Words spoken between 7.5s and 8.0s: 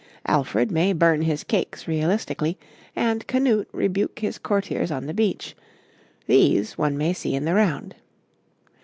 round.